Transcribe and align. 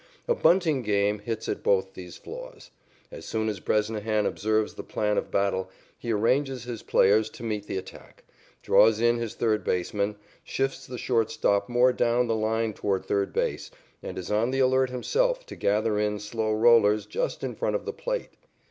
A 0.27 0.33
bunting 0.33 0.81
game 0.81 1.19
hits 1.19 1.47
at 1.47 1.61
both 1.61 1.93
these 1.93 2.17
flaws. 2.17 2.71
As 3.11 3.23
soon 3.23 3.47
as 3.49 3.59
Bresnahan 3.59 4.25
observes 4.25 4.73
the 4.73 4.81
plan 4.81 5.15
of 5.15 5.29
battle, 5.29 5.69
he 5.95 6.11
arranges 6.11 6.63
his 6.63 6.81
players 6.81 7.29
to 7.29 7.43
meet 7.43 7.67
the 7.67 7.77
attack; 7.77 8.23
draws 8.63 8.99
in 8.99 9.17
his 9.19 9.35
third 9.35 9.63
baseman, 9.63 10.15
shifts 10.43 10.87
the 10.87 10.97
shortstop 10.97 11.69
more 11.69 11.93
down 11.93 12.25
the 12.25 12.33
line 12.35 12.73
toward 12.73 13.05
third 13.05 13.31
base, 13.31 13.69
and 14.01 14.17
is 14.17 14.31
on 14.31 14.49
the 14.49 14.57
alert 14.59 14.89
himself 14.89 15.45
to 15.45 15.55
gather 15.55 15.99
in 15.99 16.19
slow 16.19 16.51
rollers 16.51 17.05
just 17.05 17.43
in 17.43 17.53
front 17.53 17.75
of 17.75 17.85
the 17.85 17.93
plate. 17.93 18.29